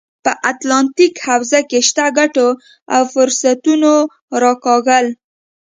[0.25, 2.47] په اتلانتیک حوزه کې شته ګټو
[2.95, 3.93] او فرصتونو
[4.43, 5.05] راکاږل.